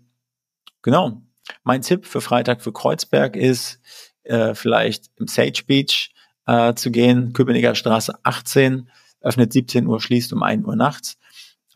Genau. 0.82 1.22
Mein 1.64 1.82
Tipp 1.82 2.06
für 2.06 2.22
Freitag 2.22 2.62
für 2.62 2.74
Kreuzberg 2.74 3.36
ist, 3.36 3.80
äh, 4.24 4.54
vielleicht 4.54 5.12
im 5.16 5.28
Sage 5.28 5.62
Beach 5.66 6.12
äh, 6.46 6.74
zu 6.74 6.92
gehen, 6.92 7.34
Köpenicker 7.34 7.76
Straße 7.76 8.14
18, 8.24 8.90
öffnet 9.22 9.54
17 9.54 9.88
Uhr, 9.88 10.02
schließt 10.02 10.34
um 10.34 10.44
1 10.44 10.66
Uhr 10.66 10.76
nachts. 10.76 11.18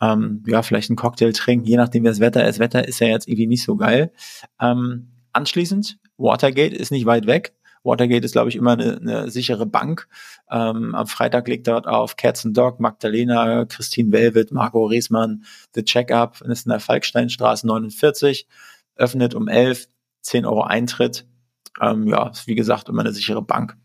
Ähm, 0.02 0.42
ja, 0.46 0.62
vielleicht 0.62 0.90
einen 0.90 0.96
Cocktail 0.96 1.32
trinken, 1.32 1.66
je 1.66 1.76
nachdem, 1.76 2.02
wie 2.02 2.08
das 2.08 2.20
Wetter 2.20 2.46
ist. 2.46 2.58
Wetter 2.58 2.86
ist 2.86 2.98
ja 2.98 3.06
jetzt 3.06 3.28
irgendwie 3.28 3.46
nicht 3.46 3.62
so 3.62 3.76
geil. 3.76 4.12
Ähm, 4.60 5.15
anschließend, 5.36 5.98
Watergate 6.16 6.74
ist 6.74 6.90
nicht 6.90 7.06
weit 7.06 7.26
weg. 7.26 7.54
Watergate 7.86 8.24
ist, 8.24 8.32
glaube 8.32 8.48
ich, 8.48 8.56
immer 8.56 8.72
eine, 8.72 8.98
eine 8.98 9.30
sichere 9.30 9.64
Bank. 9.64 10.08
Ähm, 10.50 10.94
am 10.94 11.06
Freitag 11.06 11.46
liegt 11.48 11.68
dort 11.68 11.86
auf 11.86 12.16
Kerzen 12.16 12.52
Dog, 12.52 12.80
Magdalena, 12.80 13.64
Christine 13.64 14.12
Velvet, 14.12 14.50
Marco 14.50 14.86
Riesmann, 14.86 15.44
The 15.74 15.84
Check-Up, 15.84 16.40
ist 16.42 16.66
in 16.66 16.70
der 16.70 16.80
Falksteinstraße 16.80 17.66
49, 17.66 18.48
öffnet 18.96 19.34
um 19.34 19.46
11, 19.46 19.88
10 20.22 20.46
Euro 20.46 20.62
Eintritt. 20.62 21.26
Ähm, 21.80 22.08
ja, 22.08 22.28
ist 22.28 22.46
wie 22.46 22.54
gesagt 22.54 22.88
immer 22.88 23.02
eine 23.02 23.12
sichere 23.12 23.42
Bank. 23.42 23.76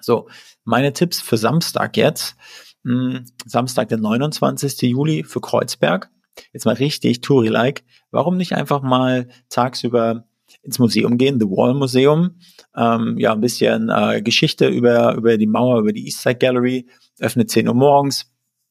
So, 0.00 0.28
meine 0.64 0.92
Tipps 0.92 1.20
für 1.20 1.38
Samstag 1.38 1.96
jetzt. 1.96 2.36
Hm, 2.84 3.24
Samstag, 3.44 3.88
der 3.88 3.98
29. 3.98 4.82
Juli 4.82 5.24
für 5.24 5.40
Kreuzberg. 5.40 6.10
Jetzt 6.52 6.66
mal 6.66 6.74
richtig 6.74 7.22
Touri-like. 7.22 7.84
Warum 8.10 8.36
nicht 8.36 8.52
einfach 8.52 8.82
mal 8.82 9.28
tagsüber 9.48 10.26
ins 10.62 10.78
Museum 10.78 11.18
gehen, 11.18 11.40
The 11.40 11.46
Wall 11.46 11.74
Museum. 11.74 12.38
Ähm, 12.76 13.16
ja, 13.18 13.32
ein 13.32 13.40
bisschen 13.40 13.88
äh, 13.88 14.22
Geschichte 14.22 14.68
über, 14.68 15.14
über 15.14 15.36
die 15.38 15.46
Mauer, 15.46 15.80
über 15.80 15.92
die 15.92 16.06
Eastside 16.06 16.36
Gallery. 16.36 16.86
Öffnet 17.18 17.50
10 17.50 17.68
Uhr 17.68 17.74
morgens 17.74 18.30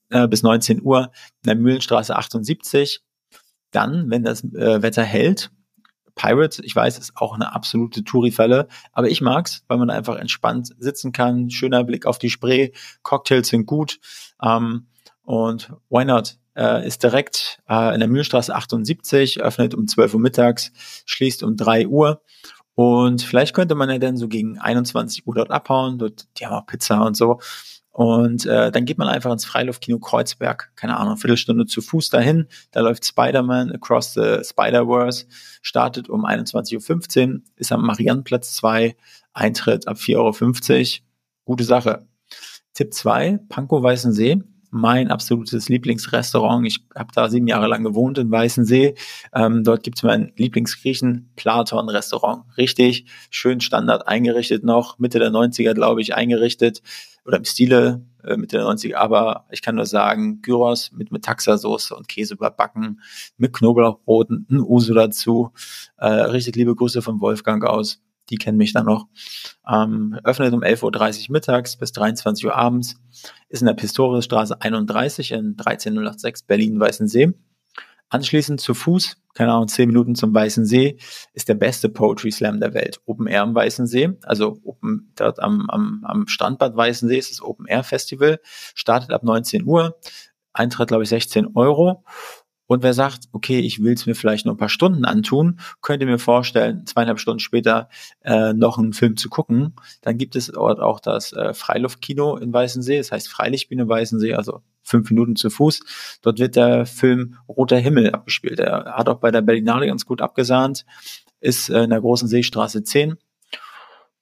äh, 0.09 0.27
bis 0.27 0.43
19 0.43 0.81
Uhr 0.81 1.11
in 1.43 1.47
der 1.47 1.55
Mühlenstraße 1.55 2.15
78. 2.15 3.01
Dann, 3.71 4.09
wenn 4.09 4.23
das 4.23 4.43
äh, 4.43 4.81
Wetter 4.81 5.03
hält, 5.03 5.51
Pirates, 6.15 6.59
ich 6.59 6.75
weiß, 6.75 6.97
ist 6.97 7.17
auch 7.17 7.33
eine 7.33 7.53
absolute 7.53 8.03
Touri-Falle, 8.03 8.67
aber 8.93 9.09
ich 9.09 9.21
mag's, 9.21 9.63
weil 9.67 9.77
man 9.77 9.89
einfach 9.89 10.15
entspannt 10.15 10.73
sitzen 10.79 11.11
kann, 11.11 11.49
schöner 11.49 11.83
Blick 11.83 12.05
auf 12.05 12.17
die 12.17 12.29
Spree, 12.29 12.71
Cocktails 13.03 13.49
sind 13.49 13.65
gut 13.65 13.99
ähm, 14.41 14.87
und 15.23 15.73
why 15.89 16.05
not? 16.05 16.37
Äh, 16.55 16.87
ist 16.87 17.03
direkt 17.03 17.59
äh, 17.69 17.93
in 17.93 17.99
der 17.99 18.07
Mühlstraße 18.07 18.55
78, 18.55 19.41
öffnet 19.41 19.75
um 19.75 19.87
12 19.87 20.13
Uhr 20.13 20.19
mittags, 20.21 20.71
schließt 21.05 21.43
um 21.43 21.57
3 21.57 21.87
Uhr 21.87 22.21
und 22.75 23.21
vielleicht 23.21 23.53
könnte 23.53 23.75
man 23.75 23.89
ja 23.89 23.97
dann 23.97 24.15
so 24.15 24.27
gegen 24.27 24.57
21 24.57 25.27
Uhr 25.27 25.35
dort 25.35 25.51
abhauen, 25.51 25.97
dort, 25.97 26.27
die 26.37 26.45
haben 26.45 26.53
auch 26.53 26.65
Pizza 26.65 27.01
und 27.01 27.17
so 27.17 27.39
und 27.95 28.45
äh, 28.45 28.71
dann 28.71 28.83
geht 28.83 28.97
man 28.97 29.07
einfach 29.07 29.31
ins 29.31 29.45
Freiluftkino 29.45 29.99
Kreuzberg, 29.99 30.71
keine 30.75 30.97
Ahnung, 30.97 31.15
Viertelstunde 31.15 31.65
zu 31.65 31.81
Fuß 31.81 32.09
dahin. 32.09 32.47
Da 32.71 32.81
läuft 32.81 33.05
Spider-Man 33.05 33.71
Across 33.71 34.15
the 34.15 34.39
Spider-Verse, 34.43 35.27
startet 35.61 36.09
um 36.09 36.25
21.15 36.25 37.33
Uhr, 37.35 37.41
ist 37.55 37.71
am 37.71 37.85
Mariannenplatz 37.85 38.53
2, 38.55 38.97
Eintritt 39.31 39.87
ab 39.87 39.95
4,50 39.95 40.17
Euro. 40.17 41.05
Gute 41.45 41.63
Sache. 41.63 42.05
Tipp 42.73 42.93
2, 42.93 43.39
Pankow 43.47 43.81
Weißensee 43.81 44.41
mein 44.75 45.09
absolutes 45.09 45.69
Lieblingsrestaurant. 45.69 46.67
Ich 46.67 46.85
habe 46.93 47.11
da 47.15 47.29
sieben 47.29 47.47
Jahre 47.47 47.67
lang 47.67 47.83
gewohnt 47.83 48.17
in 48.17 48.29
Weißensee. 48.29 48.95
Ähm, 49.33 49.63
dort 49.63 49.83
gibt's 49.83 50.03
mein 50.03 50.33
Lieblingsgriechen 50.35 51.31
Platon 51.35 51.89
Restaurant. 51.89 52.43
Richtig 52.57 53.05
schön 53.29 53.61
Standard 53.61 54.07
eingerichtet 54.07 54.63
noch, 54.63 54.99
Mitte 54.99 55.17
der 55.17 55.31
90er, 55.31 55.73
glaube 55.73 56.01
ich, 56.01 56.13
eingerichtet 56.13 56.81
oder 57.25 57.37
im 57.37 57.45
Stile 57.45 58.05
äh, 58.23 58.37
Mitte 58.37 58.57
der 58.57 58.65
90er, 58.65 58.95
aber 58.95 59.45
ich 59.49 59.61
kann 59.61 59.75
nur 59.75 59.85
sagen, 59.85 60.41
Gyros 60.41 60.91
mit 60.91 61.11
Metaxa-Soße 61.11 61.93
und 61.93 62.07
Käse 62.07 62.33
überbacken, 62.33 63.01
mit 63.37 63.53
Knoblauchbroten, 63.53 64.45
ein 64.49 64.59
Uso 64.59 64.93
dazu. 64.93 65.51
Äh, 65.97 66.07
richtig 66.07 66.55
liebe 66.55 66.75
Grüße 66.75 67.01
von 67.01 67.21
Wolfgang 67.21 67.63
aus. 67.63 68.01
Die 68.29 68.37
kennen 68.37 68.57
mich 68.57 68.73
dann 68.73 68.85
noch. 68.85 69.07
Ähm, 69.69 70.19
öffnet 70.23 70.53
um 70.53 70.61
11.30 70.61 71.29
Uhr 71.29 71.33
mittags 71.33 71.77
bis 71.77 71.91
23 71.91 72.45
Uhr 72.45 72.55
abends. 72.55 72.95
Ist 73.49 73.61
in 73.61 73.67
der 73.67 73.73
Pistoriusstraße 73.73 74.61
31 74.61 75.31
in 75.31 75.55
13086 75.55 76.47
Berlin-Weißensee. 76.47 77.33
Anschließend 78.09 78.61
zu 78.61 78.73
Fuß, 78.73 79.17
keine 79.33 79.51
Ahnung, 79.51 79.67
10 79.67 79.87
Minuten 79.87 80.15
zum 80.15 80.33
Weißen 80.33 80.65
See, 80.65 80.97
ist 81.33 81.49
der 81.49 81.55
beste 81.55 81.89
Poetry 81.89 82.31
Slam 82.31 82.59
der 82.59 82.73
Welt. 82.73 83.01
Open 83.05 83.27
Air 83.27 83.41
am 83.41 83.55
Weißen 83.55 83.87
See, 83.87 84.09
also 84.23 84.59
open, 84.63 85.11
dort 85.15 85.41
am, 85.41 85.69
am, 85.69 86.03
am 86.05 86.27
Strandbad 86.27 86.77
Weißen 86.77 87.09
See 87.09 87.17
ist 87.17 87.31
das 87.31 87.41
Open 87.41 87.65
Air 87.65 87.83
Festival. 87.83 88.39
Startet 88.75 89.11
ab 89.11 89.23
19 89.23 89.65
Uhr. 89.65 89.99
Eintritt, 90.53 90.87
glaube 90.87 91.03
ich, 91.03 91.09
16 91.09 91.55
Euro. 91.55 92.05
Und 92.67 92.83
wer 92.83 92.93
sagt, 92.93 93.25
okay, 93.31 93.59
ich 93.59 93.83
will 93.83 93.93
es 93.93 94.05
mir 94.05 94.15
vielleicht 94.15 94.45
nur 94.45 94.55
ein 94.55 94.57
paar 94.57 94.69
Stunden 94.69 95.05
antun, 95.05 95.59
könnt 95.81 96.01
ihr 96.01 96.07
mir 96.07 96.19
vorstellen, 96.19 96.85
zweieinhalb 96.85 97.19
Stunden 97.19 97.39
später 97.39 97.89
äh, 98.23 98.53
noch 98.53 98.77
einen 98.77 98.93
Film 98.93 99.17
zu 99.17 99.29
gucken. 99.29 99.73
Dann 100.01 100.17
gibt 100.17 100.35
es 100.35 100.47
dort 100.47 100.79
auch 100.79 100.99
das 100.99 101.33
äh, 101.33 101.53
Freiluftkino 101.53 102.37
in 102.37 102.51
Weißensee, 102.51 102.97
das 102.97 103.11
heißt 103.11 103.29
Freilichtbühne 103.29 103.87
Weißensee, 103.87 104.33
also 104.33 104.61
fünf 104.81 105.09
Minuten 105.09 105.35
zu 105.35 105.49
Fuß. 105.49 106.19
Dort 106.21 106.39
wird 106.39 106.55
der 106.55 106.85
Film 106.85 107.37
Roter 107.47 107.77
Himmel 107.77 108.11
abgespielt. 108.11 108.59
Er 108.59 108.95
hat 108.95 109.09
auch 109.09 109.19
bei 109.19 109.31
der 109.31 109.41
Berlinale 109.41 109.87
ganz 109.87 110.05
gut 110.05 110.21
abgesahnt, 110.21 110.85
ist 111.39 111.69
äh, 111.69 111.83
in 111.83 111.89
der 111.89 112.01
großen 112.01 112.27
Seestraße 112.27 112.83
10. 112.83 113.17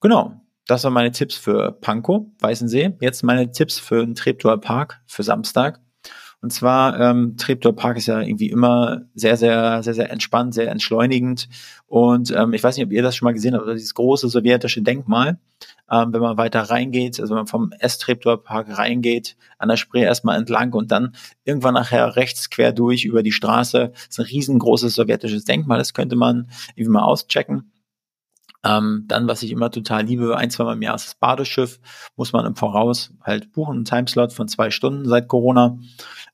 Genau, 0.01 0.41
das 0.67 0.83
waren 0.83 0.93
meine 0.93 1.11
Tipps 1.11 1.35
für 1.35 1.71
Pankow, 1.71 2.25
Weißensee. 2.39 2.93
Jetzt 2.99 3.23
meine 3.23 3.51
Tipps 3.51 3.79
für 3.79 4.05
den 4.05 4.15
Treptower 4.15 4.59
Park 4.59 5.01
für 5.05 5.23
Samstag. 5.23 5.82
Und 6.43 6.51
zwar, 6.51 6.99
ähm, 6.99 7.37
Treptower 7.37 7.73
Park 7.73 7.95
ist 7.95 8.07
ja 8.07 8.19
irgendwie 8.19 8.49
immer 8.49 9.03
sehr, 9.15 9.37
sehr, 9.37 9.81
sehr, 9.81 9.93
sehr 9.93 10.11
entspannt, 10.11 10.53
sehr 10.53 10.69
entschleunigend. 10.69 11.47
Und 11.87 12.31
ähm, 12.35 12.51
ich 12.51 12.61
weiß 12.61 12.75
nicht, 12.75 12.85
ob 12.85 12.91
ihr 12.91 13.01
das 13.01 13.15
schon 13.15 13.27
mal 13.27 13.31
gesehen 13.31 13.53
habt, 13.53 13.63
aber 13.63 13.75
dieses 13.75 13.93
große 13.93 14.27
sowjetische 14.27 14.81
Denkmal, 14.81 15.39
ähm, 15.89 16.11
wenn 16.11 16.19
man 16.19 16.35
weiter 16.35 16.63
reingeht, 16.63 17.17
also 17.21 17.31
wenn 17.31 17.43
man 17.43 17.47
vom 17.47 17.71
S-Treptower 17.79 18.43
Park 18.43 18.77
reingeht, 18.77 19.37
an 19.57 19.69
der 19.69 19.77
Spree 19.77 20.03
erstmal 20.03 20.37
entlang 20.37 20.73
und 20.73 20.91
dann 20.91 21.15
irgendwann 21.45 21.75
nachher 21.75 22.17
rechts 22.17 22.49
quer 22.49 22.73
durch 22.73 23.05
über 23.05 23.23
die 23.23 23.31
Straße, 23.31 23.93
ist 24.09 24.19
ein 24.19 24.25
riesengroßes 24.25 24.95
sowjetisches 24.95 25.45
Denkmal, 25.45 25.77
das 25.77 25.93
könnte 25.93 26.17
man 26.17 26.49
irgendwie 26.75 26.91
mal 26.91 27.03
auschecken. 27.03 27.71
Ähm, 28.65 29.03
dann, 29.07 29.27
was 29.27 29.43
ich 29.43 29.51
immer 29.51 29.69
total 29.71 30.05
liebe, 30.05 30.37
ein, 30.37 30.49
zwei 30.49 30.63
Mal 30.63 30.73
im 30.73 30.81
Jahr 30.81 30.95
ist 30.95 31.05
das 31.05 31.15
Badeschiff, 31.15 31.81
muss 32.15 32.31
man 32.31 32.45
im 32.45 32.55
Voraus 32.55 33.11
halt 33.21 33.51
buchen, 33.51 33.75
einen 33.75 33.85
Timeslot 33.85 34.31
von 34.31 34.47
zwei 34.47 34.71
Stunden 34.71 35.07
seit 35.07 35.27
Corona. 35.27 35.79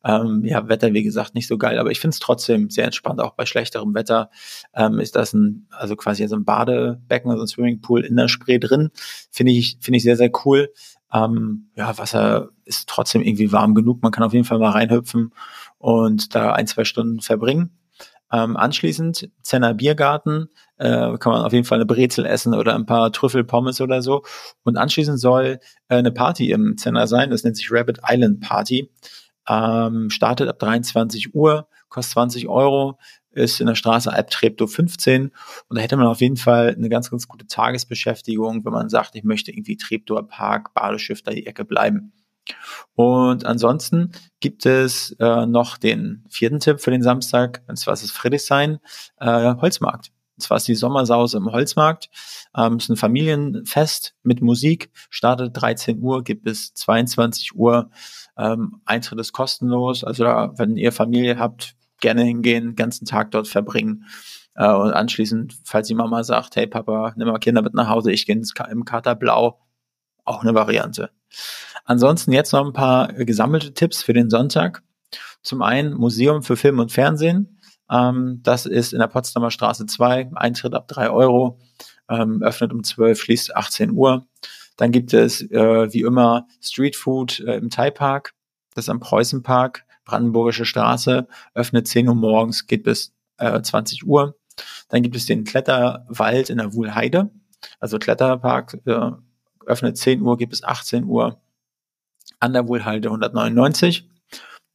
Ähm, 0.04 0.44
ja, 0.46 0.68
Wetter, 0.70 0.94
wie 0.94 1.04
gesagt, 1.04 1.36
nicht 1.36 1.48
so 1.48 1.58
geil, 1.58 1.78
aber 1.78 1.92
ich 1.92 2.00
finde 2.00 2.14
es 2.14 2.20
trotzdem 2.20 2.70
sehr 2.70 2.86
entspannt, 2.86 3.20
auch 3.20 3.34
bei 3.34 3.46
schlechterem 3.46 3.94
Wetter. 3.94 4.30
Ähm, 4.74 5.00
ist 5.00 5.16
das 5.16 5.34
ein, 5.34 5.68
also 5.72 5.96
quasi 5.96 6.26
so 6.28 6.36
ein 6.36 6.46
Badebecken, 6.46 7.32
also 7.32 7.44
ein 7.44 7.48
Swimmingpool 7.48 8.06
in 8.06 8.16
der 8.16 8.30
Spree 8.30 8.60
drin. 8.60 8.92
Finde 9.32 9.52
ich, 9.52 9.78
finde 9.82 9.98
ich 9.98 10.04
sehr, 10.04 10.16
sehr 10.16 10.32
cool. 10.46 10.72
Ähm, 11.12 11.70
ja, 11.76 11.98
Wasser 11.98 12.50
ist 12.66 12.88
trotzdem 12.88 13.22
irgendwie 13.22 13.52
warm 13.52 13.76
genug. 13.76 14.02
Man 14.02 14.12
kann 14.12 14.24
auf 14.24 14.34
jeden 14.34 14.46
Fall 14.46 14.60
mal 14.60 14.72
reinhüpfen 14.72 15.34
und 15.78 16.36
da 16.36 16.54
ein, 16.54 16.68
zwei 16.68 16.86
Stunden 16.86 17.20
verbringen. 17.20 17.72
Ähm, 18.32 18.58
anschließend 18.58 19.32
Zenner 19.42 19.74
Biergarten, 19.74 20.50
äh, 20.78 21.18
kann 21.18 21.34
man 21.34 21.44
auf 21.44 21.52
jeden 21.52 21.66
Fall 21.66 21.80
eine 21.80 21.88
Brezel 21.88 22.26
essen 22.28 22.54
oder 22.54 22.76
ein 22.76 22.86
paar 22.86 23.12
Trüffelpommes 23.12 23.82
oder 23.82 24.04
so. 24.04 24.24
Und 24.64 24.78
anschließend 24.78 25.20
soll 25.20 25.60
äh, 25.88 25.96
eine 25.96 26.12
Party 26.12 26.52
im 26.52 26.78
Zenner 26.78 27.08
sein, 27.08 27.32
das 27.32 27.44
nennt 27.44 27.58
sich 27.58 27.72
Rabbit 27.72 28.02
Island 28.08 28.42
Party. 28.42 28.92
Ähm, 29.50 30.10
startet 30.10 30.48
ab 30.48 30.60
23 30.60 31.34
Uhr, 31.34 31.68
kostet 31.90 32.14
20 32.14 32.48
Euro, 32.48 33.00
ist 33.32 33.60
in 33.60 33.68
der 33.68 33.76
Straße 33.76 34.12
Alptreptow 34.12 34.72
15 34.72 35.32
und 35.68 35.78
da 35.78 35.82
hätte 35.82 35.98
man 35.98 36.08
auf 36.08 36.22
jeden 36.22 36.38
Fall 36.38 36.76
eine 36.76 36.90
ganz, 36.90 37.10
ganz 37.10 37.28
gute 37.28 37.48
Tagesbeschäftigung, 37.48 38.66
wenn 38.66 38.74
man 38.74 38.90
sagt, 38.90 39.16
ich 39.16 39.24
möchte 39.24 39.52
irgendwie 39.52 39.78
Treptower 39.78 40.28
Park, 40.28 40.74
Badeschiff 40.74 41.22
da 41.22 41.32
die 41.32 41.46
Ecke 41.46 41.66
bleiben. 41.66 42.14
Und 42.96 43.46
ansonsten 43.46 44.12
gibt 44.40 44.66
es 44.66 45.16
äh, 45.20 45.46
noch 45.46 45.78
den 45.78 46.26
vierten 46.30 46.60
Tipp 46.60 46.82
für 46.82 46.92
den 46.92 47.04
Samstag, 47.04 47.62
und 47.68 47.78
zwar 47.78 47.94
ist 47.94 48.04
es 48.04 48.12
Friedrichshain, 48.12 48.80
äh, 49.20 49.56
Holzmarkt. 49.56 50.12
Und 50.40 50.44
zwar 50.44 50.56
ist 50.56 50.70
die 50.70 50.76
Sommersause 50.76 51.36
im 51.36 51.52
Holzmarkt. 51.52 52.10
Ähm, 52.56 52.78
ist 52.78 52.88
ein 52.88 52.96
Familienfest 52.96 54.16
mit 54.24 54.42
Musik, 54.42 54.90
startet 55.10 55.52
13 55.54 56.02
Uhr, 56.02 56.24
gibt 56.24 56.44
bis 56.44 56.74
22 56.76 57.56
Uhr. 57.56 57.90
Ähm, 58.38 58.80
Eintritt 58.86 59.20
ist 59.20 59.34
kostenlos. 59.34 60.06
Also 60.06 60.24
da, 60.24 60.54
wenn 60.56 60.78
ihr 60.78 60.94
Familie 60.94 61.38
habt, 61.38 61.76
gerne 62.00 62.24
hingehen, 62.24 62.68
den 62.68 62.76
ganzen 62.76 63.06
Tag 63.06 63.32
dort 63.32 63.50
verbringen. 63.50 64.06
Äh, 64.56 64.72
und 64.72 64.94
anschließend, 64.94 65.58
falls 65.66 65.90
die 65.90 65.94
Mama 65.96 66.24
sagt, 66.24 66.56
hey 66.56 66.68
Papa, 66.68 67.12
nimm 67.18 67.28
mal 67.28 67.38
Kinder 67.40 67.62
mit 67.62 67.74
nach 67.74 67.90
Hause, 67.90 68.14
ich 68.14 68.26
gehe 68.26 68.42
im 68.72 68.86
Kater 68.86 69.16
Blau, 69.16 69.60
auch 70.24 70.42
eine 70.42 70.54
Variante. 70.54 71.10
Ansonsten 71.84 72.32
jetzt 72.32 72.54
noch 72.54 72.66
ein 72.66 72.72
paar 72.72 73.12
gesammelte 73.12 73.74
Tipps 73.74 74.04
für 74.04 74.14
den 74.14 74.30
Sonntag. 74.30 74.84
Zum 75.42 75.62
einen 75.62 75.96
Museum 75.96 76.44
für 76.44 76.56
Film 76.56 76.80
und 76.80 76.94
Fernsehen. 76.94 77.59
Ähm, 77.90 78.40
das 78.44 78.66
ist 78.66 78.94
in 78.94 79.00
der 79.00 79.08
Potsdamer 79.08 79.52
Straße 79.52 79.86
2, 79.86 80.32
Eintritt 80.36 80.74
ab 80.74 80.88
3 80.88 81.10
Euro, 81.10 81.60
ähm, 82.10 82.42
öffnet 82.42 82.74
um 82.74 82.84
12, 82.84 83.22
schließt 83.22 83.56
18 83.56 83.92
Uhr. 83.92 84.28
Dann 84.78 84.92
gibt 84.92 85.14
es 85.14 85.42
äh, 85.42 85.94
wie 85.94 86.02
immer 86.02 86.48
Street 86.62 86.96
Food 86.96 87.40
äh, 87.42 87.58
im 87.58 87.70
Thai 87.70 87.92
Park, 87.92 88.34
das 88.74 88.86
ist 88.86 88.90
am 88.90 89.00
Preußenpark, 89.00 89.86
Brandenburgische 90.06 90.66
Straße, 90.66 91.28
öffnet 91.54 91.88
10 91.88 92.08
Uhr 92.08 92.16
morgens, 92.16 92.66
geht 92.66 92.84
bis 92.84 93.14
äh, 93.38 93.62
20 93.62 94.08
Uhr. 94.08 94.36
Dann 94.90 95.04
gibt 95.04 95.16
es 95.16 95.26
den 95.26 95.44
Kletterwald 95.44 96.50
in 96.50 96.58
der 96.58 96.74
Wuhlheide, 96.74 97.30
also 97.80 98.00
Kletterpark, 98.00 98.80
äh, 98.86 99.12
öffnet 99.66 99.98
10 99.98 100.22
Uhr, 100.22 100.38
geht 100.38 100.50
bis 100.50 100.64
18 100.64 101.06
Uhr. 101.06 101.40
An 102.40 102.54
der 102.54 102.68
Wuhlheide 102.68 103.10
199. 103.10 104.10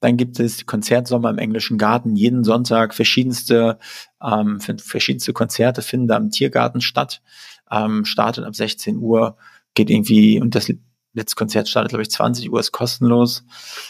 Dann 0.04 0.18
gibt 0.18 0.38
es 0.38 0.66
Konzertsommer 0.66 1.30
im 1.30 1.38
Englischen 1.38 1.78
Garten. 1.78 2.14
Jeden 2.14 2.44
Sonntag 2.44 2.92
verschiedenste, 2.92 3.78
ähm, 4.22 4.60
verschiedenste 4.60 5.32
Konzerte 5.32 5.80
finden 5.80 6.08
da 6.08 6.18
im 6.18 6.28
Tiergarten 6.28 6.82
statt. 6.82 7.22
Ähm, 7.70 8.04
startet 8.04 8.44
ab 8.44 8.54
16 8.54 8.98
Uhr, 8.98 9.38
geht 9.72 9.88
irgendwie, 9.88 10.42
und 10.42 10.54
das 10.54 10.70
letzte 11.14 11.36
Konzert 11.36 11.70
startet, 11.70 11.88
glaube 11.88 12.02
ich, 12.02 12.10
20 12.10 12.52
Uhr, 12.52 12.60
ist 12.60 12.70
kostenlos. 12.70 13.46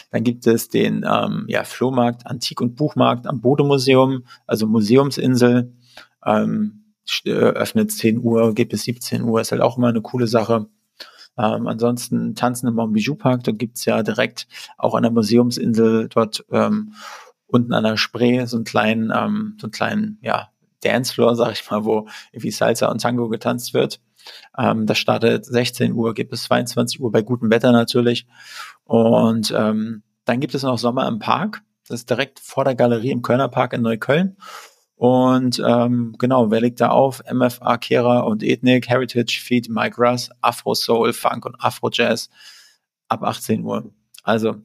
Dann 0.09 0.23
gibt 0.23 0.47
es 0.47 0.69
den 0.69 1.05
ähm, 1.05 1.47
ja, 1.49 1.65
Flohmarkt, 1.65 2.25
Antik- 2.25 2.61
und 2.61 2.77
Buchmarkt 2.77 3.27
am 3.27 3.41
Bodemuseum, 3.41 4.23
also 4.47 4.67
Museumsinsel. 4.67 5.73
Ähm, 6.25 6.93
äh, 7.25 7.31
öffnet 7.31 7.91
10 7.91 8.19
Uhr, 8.19 8.53
geht 8.53 8.69
bis 8.69 8.83
17 8.83 9.21
Uhr, 9.21 9.41
ist 9.41 9.51
halt 9.51 9.61
auch 9.61 9.77
immer 9.77 9.89
eine 9.89 10.01
coole 10.01 10.27
Sache. 10.27 10.67
Ähm, 11.37 11.67
ansonsten 11.67 12.35
Tanzen 12.35 12.67
im 12.67 12.75
Montbijou 12.75 13.15
Park, 13.15 13.43
da 13.43 13.51
gibt's 13.51 13.85
ja 13.85 14.03
direkt 14.03 14.47
auch 14.77 14.95
an 14.95 15.03
der 15.03 15.11
Museumsinsel 15.11 16.07
dort 16.09 16.45
ähm, 16.51 16.93
unten 17.47 17.73
an 17.73 17.83
der 17.83 17.97
Spree 17.97 18.45
so 18.45 18.57
einen 18.57 18.65
kleinen, 18.65 19.11
ähm, 19.15 19.57
so 19.59 19.67
einen 19.67 19.71
kleinen, 19.71 20.17
ja, 20.21 20.49
Dancefloor, 20.83 21.35
sag 21.35 21.53
ich 21.53 21.69
mal, 21.69 21.83
wo 21.83 22.07
irgendwie 22.31 22.51
Salsa 22.51 22.87
und 22.87 23.01
Tango 23.01 23.27
getanzt 23.27 23.73
wird. 23.73 23.99
Ähm, 24.57 24.85
das 24.85 24.97
startet 24.97 25.45
16 25.45 25.93
Uhr, 25.93 26.13
gibt 26.13 26.33
es 26.33 26.43
22 26.43 27.01
Uhr 27.01 27.11
bei 27.11 27.21
gutem 27.21 27.49
Wetter 27.49 27.71
natürlich. 27.71 28.27
Und 28.83 29.53
ähm, 29.55 30.03
dann 30.25 30.39
gibt 30.39 30.53
es 30.55 30.63
noch 30.63 30.77
Sommer 30.77 31.07
im 31.07 31.19
Park. 31.19 31.61
Das 31.87 31.99
ist 31.99 32.09
direkt 32.09 32.39
vor 32.39 32.63
der 32.63 32.75
Galerie 32.75 33.11
im 33.11 33.21
Kölner 33.21 33.47
Park 33.47 33.73
in 33.73 33.81
Neukölln. 33.81 34.37
Und 34.95 35.61
ähm, 35.65 36.15
genau, 36.17 36.51
wer 36.51 36.61
legt 36.61 36.79
da 36.79 36.89
auf? 36.89 37.21
MFA, 37.31 37.77
Kera 37.77 38.21
und 38.21 38.43
Ethnik, 38.43 38.87
Heritage, 38.87 39.41
Feed, 39.43 39.69
Mike 39.69 40.01
Russ, 40.01 40.29
Afro 40.41 40.73
Soul, 40.73 41.11
Funk 41.11 41.45
und 41.45 41.55
Afro 41.59 41.89
Jazz 41.91 42.29
ab 43.09 43.23
18 43.23 43.63
Uhr. 43.63 43.91
Also, 44.23 44.55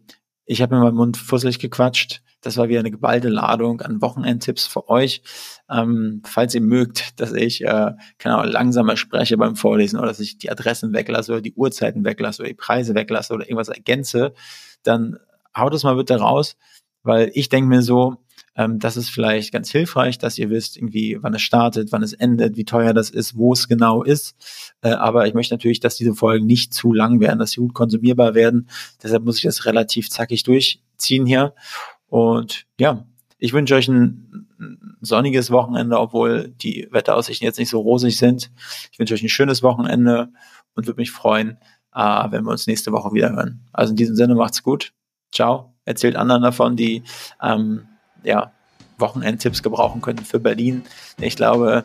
ich 0.47 0.63
habe 0.63 0.75
mir 0.75 0.83
meinen 0.83 0.97
Mund 0.97 1.17
fusselig 1.17 1.59
gequatscht. 1.59 2.23
Das 2.43 2.57
war 2.57 2.69
wieder 2.69 2.81
eine 2.81 2.91
geballte 2.91 3.29
Ladung 3.29 3.83
an 3.83 4.01
Wochenendtipps 4.01 4.67
für 4.67 4.89
euch. 4.89 5.23
Ähm, 5.69 6.23
falls 6.25 6.55
ihr 6.55 6.63
mögt, 6.63 7.21
dass 7.21 7.33
ich 7.33 7.63
äh, 7.63 7.93
Ahnung, 8.25 8.45
langsamer 8.51 8.97
spreche 8.97 9.37
beim 9.37 9.57
Vorlesen 9.57 9.99
oder 9.99 10.09
dass 10.09 10.21
ich 10.21 10.39
die 10.39 10.51
Adressen 10.51 10.95
weglasse 10.95 11.33
oder 11.33 11.43
die 11.43 11.53
Uhrzeiten 11.53 12.05
weglasse 12.05 12.43
oder 12.43 12.49
die 12.49 12.57
Preise 12.57 12.95
weglasse 12.95 13.35
oder 13.35 13.45
irgendwas 13.45 13.69
ergänze, 13.69 14.33
dann 14.83 15.19
haut 15.57 15.75
es 15.75 15.85
mal 15.85 15.97
bitte 15.97 16.17
raus, 16.17 16.57
weil 17.03 17.31
ich 17.35 17.49
denke 17.51 17.69
mir 17.69 17.83
so, 17.83 18.17
ähm, 18.57 18.79
das 18.79 18.97
ist 18.97 19.11
vielleicht 19.11 19.53
ganz 19.53 19.71
hilfreich, 19.71 20.19
dass 20.19 20.39
ihr 20.39 20.51
wisst, 20.51 20.77
irgendwie, 20.77 21.19
wann 21.21 21.35
es 21.35 21.43
startet, 21.43 21.93
wann 21.93 22.03
es 22.03 22.13
endet, 22.13 22.57
wie 22.57 22.65
teuer 22.65 22.93
das 22.93 23.11
ist, 23.11 23.37
wo 23.37 23.53
es 23.53 23.69
genau 23.69 24.03
ist. 24.03 24.37
Äh, 24.83 24.91
aber 24.91 25.27
ich 25.27 25.35
möchte 25.35 25.55
natürlich, 25.55 25.81
dass 25.81 25.97
diese 25.97 26.15
Folgen 26.15 26.47
nicht 26.47 26.75
zu 26.75 26.93
lang 26.93 27.21
werden, 27.21 27.39
dass 27.39 27.53
sie 27.53 27.61
gut 27.61 27.75
konsumierbar 27.75 28.35
werden. 28.35 28.69
Deshalb 29.03 29.25
muss 29.25 29.37
ich 29.37 29.45
das 29.45 29.67
relativ 29.67 30.11
zackig 30.11 30.43
durchziehen 30.43 31.27
hier. 31.27 31.55
Und 32.09 32.67
ja, 32.79 33.07
ich 33.39 33.53
wünsche 33.53 33.75
euch 33.75 33.89
ein 33.89 34.49
sonniges 35.01 35.51
Wochenende, 35.51 35.99
obwohl 35.99 36.49
die 36.49 36.89
Wetteraussichten 36.91 37.47
jetzt 37.47 37.59
nicht 37.59 37.71
so 37.71 37.81
rosig 37.81 38.19
sind. 38.19 38.51
Ich 38.93 38.99
wünsche 38.99 39.15
euch 39.15 39.23
ein 39.23 39.29
schönes 39.29 39.63
Wochenende 39.63 40.29
und 40.75 40.87
würde 40.87 41.01
mich 41.01 41.11
freuen, 41.11 41.59
äh, 41.95 42.31
wenn 42.31 42.45
wir 42.45 42.51
uns 42.51 42.67
nächste 42.67 42.93
Woche 42.93 43.13
wieder 43.13 43.31
hören. 43.31 43.67
Also 43.73 43.93
in 43.93 43.97
diesem 43.97 44.17
Sinne 44.17 44.35
macht's 44.35 44.63
gut. 44.63 44.93
Ciao. 45.33 45.75
Erzählt 45.85 46.17
anderen 46.17 46.43
davon, 46.43 46.77
die 46.77 47.03
ähm, 47.43 47.87
ja, 48.25 48.53
Wochenendtipps 48.99 49.63
gebrauchen 49.63 50.01
könnten 50.01 50.25
für 50.25 50.39
Berlin. 50.39 50.83
Ich 51.21 51.37
glaube, 51.37 51.85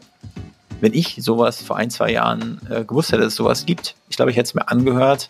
wenn 0.81 0.93
ich 0.93 1.17
sowas 1.19 1.61
vor 1.61 1.77
ein, 1.77 1.89
zwei 1.89 2.11
Jahren 2.11 2.59
äh, 2.69 2.83
gewusst 2.83 3.11
hätte, 3.11 3.23
dass 3.23 3.33
es 3.33 3.37
sowas 3.37 3.65
gibt, 3.65 3.95
ich 4.09 4.17
glaube, 4.17 4.31
ich 4.31 4.37
hätte 4.37 4.47
es 4.47 4.53
mir 4.53 4.67
angehört. 4.67 5.29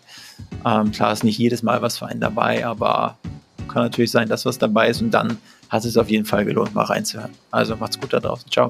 Ähm, 0.66 0.92
klar 0.92 1.14
ist 1.14 1.24
nicht 1.24 1.38
jedes 1.38 1.64
Mal 1.64 1.82
was 1.82 1.98
für 1.98 2.08
einen 2.08 2.20
dabei, 2.20 2.66
aber 2.66 3.18
kann 3.68 3.84
natürlich 3.84 4.12
sein, 4.12 4.30
dass 4.30 4.46
was 4.46 4.58
dabei 4.58 4.90
ist 4.90 5.02
und 5.02 5.12
dann 5.12 5.38
hat 5.70 5.86
es 5.86 5.98
auf 5.98 6.10
jeden 6.10 6.26
Fall 6.26 6.46
gelohnt, 6.46 6.74
mal 6.76 6.86
reinzuhören. 6.86 7.32
Also 7.52 7.76
macht's 7.76 8.00
gut 8.00 8.14
da 8.14 8.20
draußen. 8.20 8.50
Ciao. 8.52 8.70